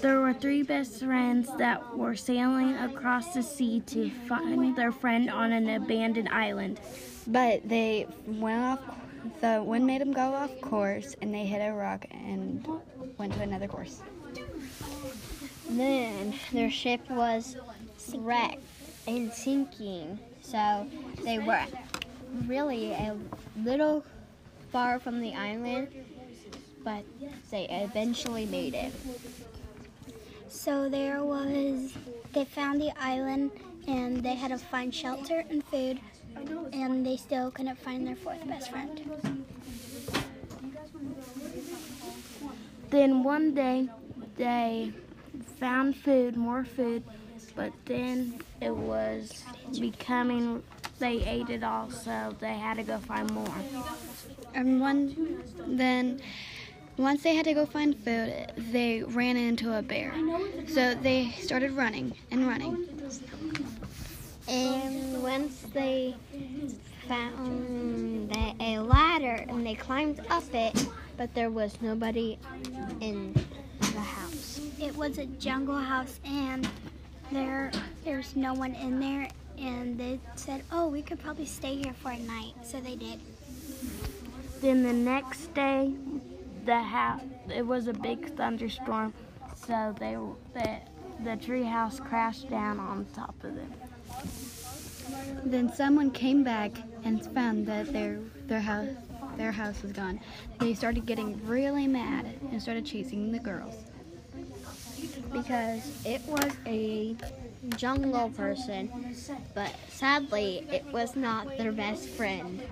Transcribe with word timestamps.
There 0.00 0.20
were 0.20 0.32
three 0.32 0.62
best 0.62 1.00
friends 1.00 1.48
that 1.56 1.96
were 1.96 2.14
sailing 2.14 2.76
across 2.76 3.34
the 3.34 3.42
sea 3.42 3.80
to 3.86 4.10
find 4.28 4.76
their 4.76 4.92
friend 4.92 5.28
on 5.28 5.50
an 5.50 5.68
abandoned 5.68 6.28
island. 6.28 6.78
But 7.26 7.68
they 7.68 8.06
went 8.24 8.62
off, 8.62 8.80
the 9.40 9.60
wind 9.60 9.88
made 9.88 10.00
them 10.00 10.12
go 10.12 10.34
off 10.34 10.52
course 10.60 11.16
and 11.20 11.34
they 11.34 11.46
hit 11.46 11.58
a 11.58 11.72
rock 11.72 12.06
and 12.12 12.64
went 13.18 13.32
to 13.34 13.42
another 13.42 13.66
course. 13.66 14.00
Then 15.68 16.32
their 16.52 16.70
ship 16.70 17.00
was 17.10 17.56
wrecked 18.14 18.62
and 19.08 19.32
sinking, 19.32 20.20
so 20.42 20.86
they 21.24 21.40
were 21.40 21.66
really 22.46 22.92
a 22.92 23.16
little 23.64 24.04
far 24.70 25.00
from 25.00 25.20
the 25.20 25.34
island, 25.34 25.88
but 26.84 27.02
they 27.50 27.66
eventually 27.68 28.46
made 28.46 28.74
it. 28.74 28.92
So 30.48 30.88
there 30.88 31.22
was, 31.22 31.92
they 32.32 32.44
found 32.44 32.80
the 32.80 32.92
island 32.98 33.50
and 33.86 34.22
they 34.22 34.34
had 34.34 34.48
to 34.48 34.58
find 34.58 34.94
shelter 34.94 35.44
and 35.48 35.62
food, 35.64 36.00
and 36.72 37.04
they 37.04 37.16
still 37.16 37.50
couldn't 37.50 37.78
find 37.78 38.06
their 38.06 38.16
fourth 38.16 38.46
best 38.46 38.70
friend. 38.70 39.00
Then 42.90 43.22
one 43.22 43.54
day 43.54 43.88
they 44.36 44.92
found 45.58 45.96
food, 45.96 46.36
more 46.36 46.64
food, 46.64 47.02
but 47.54 47.72
then 47.84 48.40
it 48.60 48.74
was 48.74 49.44
becoming, 49.78 50.62
they 50.98 51.24
ate 51.24 51.50
it 51.50 51.62
all, 51.62 51.90
so 51.90 52.34
they 52.40 52.54
had 52.54 52.78
to 52.78 52.82
go 52.82 52.98
find 52.98 53.30
more. 53.30 53.54
And 54.54 54.80
one, 54.80 55.42
then 55.66 56.20
once 56.98 57.22
they 57.22 57.34
had 57.34 57.44
to 57.44 57.54
go 57.54 57.64
find 57.64 57.96
food, 57.96 58.52
they 58.56 59.02
ran 59.02 59.36
into 59.36 59.78
a 59.78 59.82
bear. 59.82 60.12
So 60.66 60.94
they 60.94 61.30
started 61.40 61.70
running 61.72 62.12
and 62.30 62.46
running. 62.46 62.88
And 64.48 65.22
once 65.22 65.64
they 65.72 66.14
found 67.06 68.34
a 68.60 68.78
ladder 68.80 69.44
and 69.48 69.64
they 69.64 69.74
climbed 69.74 70.20
up 70.28 70.44
it, 70.52 70.88
but 71.16 71.34
there 71.34 71.50
was 71.50 71.80
nobody 71.80 72.38
in 73.00 73.34
the 73.80 74.00
house. 74.00 74.60
It 74.80 74.96
was 74.96 75.18
a 75.18 75.26
jungle 75.26 75.78
house, 75.78 76.20
and 76.24 76.68
there 77.32 77.70
there's 78.04 78.36
no 78.36 78.54
one 78.54 78.74
in 78.74 79.00
there. 79.00 79.28
And 79.58 79.98
they 79.98 80.20
said, 80.36 80.62
"Oh, 80.70 80.86
we 80.86 81.02
could 81.02 81.18
probably 81.18 81.46
stay 81.46 81.76
here 81.76 81.94
for 81.94 82.12
a 82.12 82.18
night." 82.18 82.54
So 82.62 82.80
they 82.80 82.94
did. 82.94 83.18
Then 84.60 84.82
the 84.84 84.92
next 84.92 85.52
day, 85.54 85.94
the 86.68 86.78
house, 86.82 87.22
it 87.48 87.66
was 87.66 87.88
a 87.88 87.94
big 87.94 88.36
thunderstorm, 88.36 89.14
so 89.66 89.94
they, 89.98 90.18
the, 90.52 90.76
the 91.24 91.36
tree 91.36 91.62
house 91.64 91.98
crashed 91.98 92.50
down 92.50 92.78
on 92.78 93.06
top 93.14 93.34
of 93.42 93.54
them. 93.54 93.72
Then 95.46 95.72
someone 95.72 96.10
came 96.10 96.44
back 96.44 96.72
and 97.04 97.24
found 97.32 97.66
that 97.68 97.90
their 97.90 98.18
their 98.48 98.60
house 98.60 98.90
their 99.38 99.50
house 99.50 99.82
was 99.82 99.92
gone. 99.92 100.20
They 100.58 100.74
started 100.74 101.06
getting 101.06 101.40
really 101.46 101.86
mad 101.86 102.26
and 102.50 102.60
started 102.60 102.84
chasing 102.84 103.32
the 103.32 103.38
girls. 103.38 103.74
because 105.32 105.82
it 106.04 106.20
was 106.26 106.52
a 106.66 107.16
jungle 107.76 108.30
person, 108.30 109.14
but 109.54 109.74
sadly, 109.90 110.66
it 110.70 110.84
was 110.92 111.16
not 111.16 111.56
their 111.58 111.72
best 111.72 112.08
friend. 112.10 112.62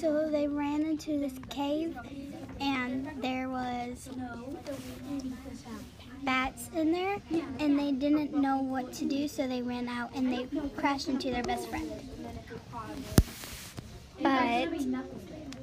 So 0.00 0.28
they 0.30 0.46
ran 0.46 0.82
into 0.82 1.18
this 1.18 1.32
cave, 1.48 1.96
and 2.60 3.08
there 3.22 3.48
was 3.48 4.10
bats 6.22 6.68
in 6.76 6.92
there, 6.92 7.16
and 7.58 7.78
they 7.78 7.92
didn't 7.92 8.34
know 8.34 8.58
what 8.58 8.92
to 8.94 9.06
do, 9.06 9.26
so 9.26 9.48
they 9.48 9.62
ran 9.62 9.88
out 9.88 10.10
and 10.14 10.30
they 10.30 10.46
crashed 10.76 11.08
into 11.08 11.30
their 11.30 11.42
best 11.42 11.68
friend. 11.68 11.90
But 14.22 14.68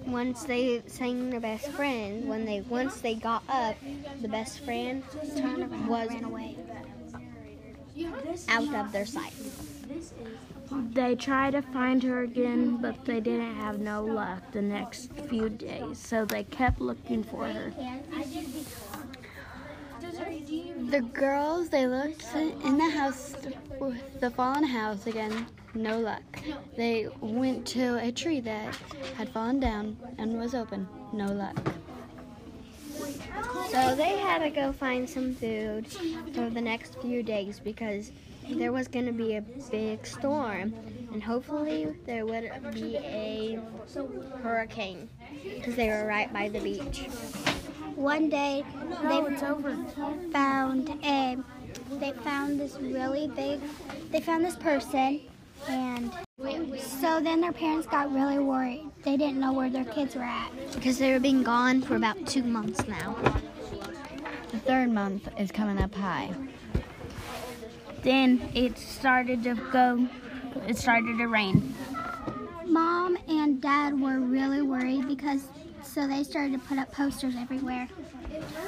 once 0.07 0.43
they 0.43 0.81
sang 0.87 1.29
their 1.29 1.39
best 1.39 1.67
friend, 1.69 2.27
when 2.27 2.45
they 2.45 2.61
once 2.61 3.01
they 3.01 3.13
got 3.13 3.43
up, 3.47 3.75
the 4.21 4.27
best 4.27 4.61
friend 4.61 5.03
was. 5.87 6.09
Out 8.49 8.73
of 8.73 8.91
their 8.91 9.05
sight. 9.05 9.33
They 10.93 11.15
tried 11.15 11.51
to 11.51 11.61
find 11.61 12.01
her 12.03 12.23
again, 12.23 12.77
but 12.77 13.05
they 13.05 13.19
didn't 13.19 13.55
have 13.55 13.79
no 13.79 14.03
luck 14.03 14.51
the 14.51 14.61
next 14.61 15.11
few 15.29 15.49
days, 15.49 15.99
so 15.99 16.25
they 16.25 16.43
kept 16.45 16.79
looking 16.79 17.23
for 17.23 17.47
her. 17.47 17.71
The 20.89 21.01
girls 21.01 21.69
they 21.69 21.87
looked 21.87 22.25
in 22.35 22.77
the 22.77 22.89
house, 22.89 23.35
the 24.19 24.31
fallen 24.31 24.63
house 24.63 25.07
again. 25.07 25.47
No 25.75 25.99
luck. 25.99 26.21
They 26.77 27.07
went 27.19 27.65
to 27.67 27.97
a 27.97 28.11
tree 28.11 28.39
that 28.41 28.75
had 29.17 29.29
fallen 29.29 29.59
down 29.59 29.97
and 30.19 30.39
was 30.39 30.53
open. 30.53 30.87
No 31.11 31.25
luck. 31.25 31.72
So 33.73 33.95
they 33.95 34.17
had 34.19 34.43
to 34.43 34.51
go 34.51 34.71
find 34.71 35.09
some 35.09 35.33
food 35.33 35.87
for 35.87 36.47
the 36.47 36.61
next 36.61 37.01
few 37.01 37.23
days 37.23 37.59
because 37.59 38.11
there 38.47 38.71
was 38.71 38.87
going 38.87 39.07
to 39.07 39.11
be 39.11 39.35
a 39.35 39.41
big 39.71 40.05
storm 40.05 40.75
and 41.11 41.23
hopefully 41.23 41.87
there 42.05 42.23
would 42.23 42.51
be 42.71 42.97
a 42.97 43.59
hurricane 44.43 45.09
because 45.43 45.75
they 45.75 45.87
were 45.87 46.05
right 46.05 46.31
by 46.31 46.49
the 46.49 46.59
beach. 46.59 47.07
One 47.95 48.29
day, 48.29 48.63
they 49.01 49.23
found 50.31 50.89
a. 51.03 51.37
They 51.93 52.11
found 52.11 52.59
this 52.59 52.77
really 52.79 53.27
big. 53.29 53.59
They 54.11 54.21
found 54.21 54.45
this 54.45 54.55
person, 54.55 55.21
and 55.67 56.11
so 56.77 57.19
then 57.19 57.41
their 57.41 57.51
parents 57.51 57.87
got 57.87 58.13
really 58.13 58.37
worried. 58.37 58.85
They 59.01 59.17
didn't 59.17 59.39
know 59.39 59.51
where 59.51 59.71
their 59.71 59.85
kids 59.85 60.13
were 60.13 60.21
at. 60.21 60.51
Because 60.75 60.99
they 60.99 61.11
were 61.11 61.19
being 61.19 61.41
gone 61.41 61.81
for 61.81 61.95
about 61.95 62.27
two 62.27 62.43
months 62.43 62.87
now. 62.87 63.15
The 64.53 64.59
third 64.59 64.91
month 64.91 65.27
is 65.39 65.51
coming 65.51 65.79
up 65.79 65.95
high. 65.95 66.31
Then 68.03 68.51
it 68.53 68.77
started 68.77 69.41
to 69.45 69.55
go, 69.71 70.07
it 70.67 70.77
started 70.77 71.17
to 71.17 71.25
rain. 71.27 71.73
Mom 72.67 73.17
and 73.27 73.59
dad 73.59 73.99
were 73.99 74.19
really 74.19 74.61
worried 74.61 75.07
because 75.07 75.47
so 75.81 76.05
they 76.05 76.23
started 76.23 76.53
to 76.53 76.59
put 76.67 76.77
up 76.77 76.91
posters 76.91 77.33
everywhere. 77.35 77.89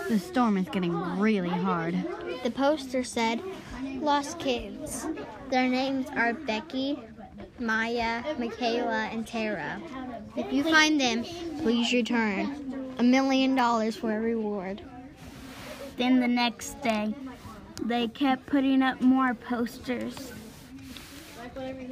The 0.09 0.18
storm 0.18 0.57
is 0.57 0.68
getting 0.69 0.91
really 1.19 1.50
hard. 1.50 1.96
The 2.44 2.50
poster 2.50 3.03
said, 3.03 3.40
Lost 4.02 4.40
Kids. 4.40 5.06
Their 5.52 5.69
names 5.69 6.07
are 6.16 6.34
Becky, 6.34 7.00
Maya, 7.59 8.23
Michaela, 8.40 9.09
and 9.12 9.28
Tara. 9.28 9.79
If 10.35 10.52
you 10.52 10.63
find 10.63 11.00
them, 11.00 11.23
please 11.62 11.94
return. 11.94 12.96
A 12.97 13.03
million 13.03 13.53
dollars 13.53 13.96
for 13.96 14.17
a 14.17 14.19
reward. 14.19 14.81
Then 15.97 16.19
the 16.19 16.28
next 16.28 16.81
day, 16.81 17.13
they 17.83 18.07
kept 18.07 18.45
putting 18.47 18.81
up 18.81 19.01
more 19.01 19.33
posters. 19.33 20.33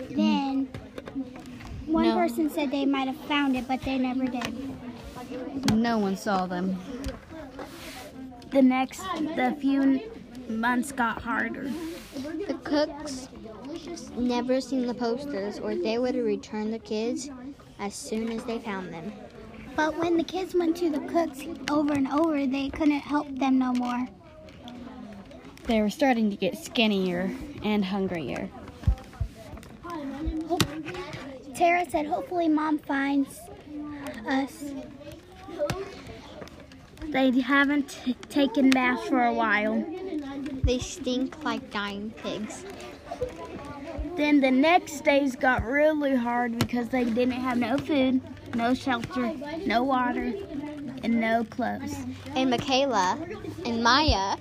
Then 0.09 0.67
one 1.85 2.09
No. 2.09 2.15
person 2.15 2.49
said 2.49 2.71
they 2.71 2.85
might 2.85 3.07
have 3.07 3.17
found 3.27 3.55
it, 3.55 3.67
but 3.67 3.81
they 3.81 3.97
never 3.97 4.25
did. 4.25 5.73
No 5.73 5.97
one 5.99 6.17
saw 6.17 6.45
them. 6.45 6.77
The 8.51 8.61
next, 8.61 9.01
the 9.35 9.55
few 9.59 10.01
months 10.49 10.91
got 10.91 11.21
harder. 11.21 11.71
The 12.47 12.53
cooks 12.63 13.29
never 14.17 14.61
seen 14.61 14.85
the 14.85 14.93
posters, 14.93 15.59
or 15.59 15.75
they 15.75 15.97
would 15.97 16.15
have 16.15 16.25
returned 16.25 16.73
the 16.73 16.79
kids 16.79 17.29
as 17.79 17.95
soon 17.95 18.31
as 18.31 18.43
they 18.43 18.59
found 18.59 18.93
them. 18.93 19.11
But 19.75 19.97
when 19.97 20.17
the 20.17 20.23
kids 20.23 20.53
went 20.53 20.77
to 20.77 20.89
the 20.89 20.99
cooks 20.99 21.41
over 21.69 21.93
and 21.93 22.07
over, 22.07 22.45
they 22.45 22.69
couldn't 22.69 22.99
help 22.99 23.27
them 23.37 23.57
no 23.57 23.73
more. 23.73 24.07
They 25.65 25.81
were 25.81 25.89
starting 25.89 26.29
to 26.29 26.35
get 26.35 26.57
skinnier 26.57 27.31
and 27.63 27.85
hungrier. 27.85 28.49
Tara 31.55 31.89
said, 31.89 32.05
hopefully 32.05 32.49
mom 32.49 32.79
finds 32.79 33.39
us. 34.27 34.65
They 37.07 37.39
haven't 37.39 37.99
taken 38.29 38.69
baths 38.69 39.07
for 39.07 39.23
a 39.23 39.33
while. 39.33 39.83
They 40.63 40.79
stink 40.79 41.43
like 41.43 41.71
dying 41.71 42.11
pigs. 42.11 42.65
Then 44.15 44.41
the 44.41 44.51
next 44.51 45.03
days 45.03 45.35
got 45.35 45.63
really 45.63 46.15
hard 46.15 46.59
because 46.59 46.89
they 46.89 47.03
didn't 47.03 47.31
have 47.31 47.57
no 47.57 47.77
food, 47.77 48.21
no 48.55 48.73
shelter, 48.73 49.33
no 49.65 49.83
water, 49.83 50.33
and 51.03 51.19
no 51.19 51.43
clothes. 51.43 51.95
And 52.35 52.49
Michaela 52.49 53.17
and 53.65 53.83
Maya 53.83 54.37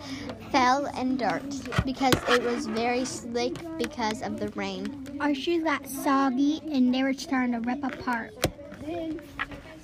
fell 0.50 0.86
in 0.98 1.16
dirt 1.16 1.42
because 1.84 2.14
it 2.28 2.42
was 2.42 2.66
very 2.66 3.04
slick 3.04 3.54
because 3.78 4.22
of 4.22 4.38
the 4.38 4.48
rain. 4.50 5.18
Our 5.20 5.34
shoes 5.34 5.64
got 5.64 5.86
soggy 5.86 6.60
and 6.70 6.94
they 6.94 7.02
were 7.02 7.14
starting 7.14 7.52
to 7.52 7.60
rip 7.60 7.82
apart. 7.82 8.32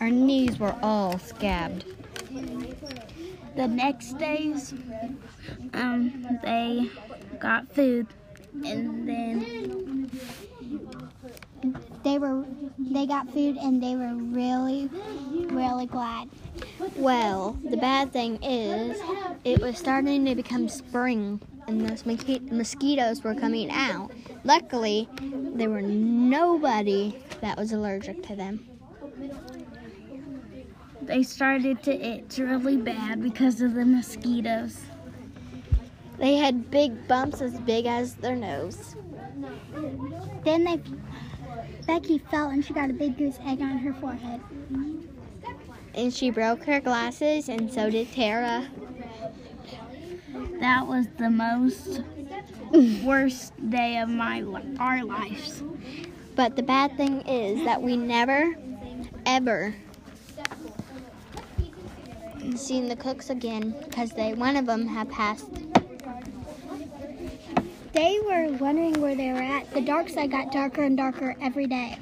Our 0.01 0.11
knees 0.11 0.59
were 0.59 0.77
all 0.83 1.19
scabbed. 1.19 1.85
the 3.57 3.67
next 3.67 4.19
days, 4.19 4.73
um, 5.75 6.39
they 6.43 6.91
got 7.41 7.69
food, 7.69 8.07
and 8.65 9.09
then 9.09 10.11
They 12.05 12.19
were 12.19 12.45
they 12.79 13.07
got 13.07 13.31
food 13.31 13.57
and 13.57 13.83
they 13.83 13.97
were 13.97 14.15
really 14.15 14.89
really 15.51 15.87
glad. 15.87 16.29
Well, 16.97 17.59
the 17.65 17.77
bad 17.77 18.13
thing 18.13 18.43
is, 18.43 19.01
it 19.45 19.61
was 19.61 19.79
starting 19.79 20.25
to 20.27 20.35
become 20.35 20.69
spring, 20.69 21.41
and 21.67 21.89
those 21.89 22.05
mosquitoes 22.07 23.23
were 23.23 23.35
coming 23.35 23.71
out. 23.71 24.11
Luckily, 24.45 25.09
there 25.21 25.71
were 25.71 25.83
nobody 25.83 27.17
that 27.41 27.57
was 27.57 27.73
allergic 27.73 28.23
to 28.25 28.37
them. 28.37 28.67
they 31.03 31.23
started 31.23 31.83
to 31.83 31.93
itch 31.93 32.39
really 32.39 32.77
bad 32.77 33.23
because 33.23 33.61
of 33.61 33.75
the 33.75 33.85
mosquitoes. 33.85 34.83
They 36.19 36.37
had 36.37 36.71
big 36.71 37.09
bumps 37.09 37.41
as 37.41 37.59
big 37.61 37.87
as 37.87 38.15
their 38.15 38.37
nose. 38.37 38.95
Then 40.45 40.65
they 40.65 40.81
Becky 41.87 42.19
fell 42.19 42.51
and 42.51 42.65
she 42.65 42.73
got 42.73 42.91
a 42.91 42.93
big 42.93 43.17
goose 43.17 43.39
egg 43.45 43.61
on 43.61 43.79
her 43.79 43.93
forehead. 43.95 44.41
And 45.95 46.13
she 46.13 46.31
broke 46.31 46.65
her 46.65 46.81
glasses, 46.81 47.49
and 47.49 47.73
so 47.73 47.91
did 47.91 48.13
Tara. 48.13 48.69
That 50.61 50.87
was 50.87 51.07
the 51.19 51.31
most 51.31 52.03
worst 53.03 53.53
day 53.71 53.99
of 53.99 54.09
my 54.09 54.41
li- 54.43 54.77
our 54.79 55.05
lives. 55.05 55.63
But 56.37 56.57
the 56.57 56.63
bad 56.63 56.97
thing 56.97 57.23
is 57.23 57.65
that 57.65 57.83
we 57.83 57.97
never, 57.97 58.55
ever 59.27 59.75
seen 62.55 62.89
the 62.89 62.97
cooks 62.97 63.31
again 63.31 63.75
because 63.85 64.13
they 64.13 64.35
one 64.35 64.57
of 64.57 64.67
them 64.67 64.87
had 64.87 65.11
passed. 65.11 65.68
They 67.93 68.19
were 68.21 68.57
wondering 68.59 69.01
where 69.01 69.15
they 69.15 69.33
were 69.33 69.41
at. 69.43 69.73
The 69.73 69.81
dark 69.81 70.09
side 70.09 70.31
got 70.31 70.53
darker 70.53 70.83
and 70.83 70.97
darker 70.97 71.37
every 71.41 71.67
day. 71.67 71.99